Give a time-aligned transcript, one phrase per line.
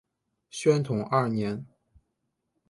[0.49, 1.63] 宣统二年。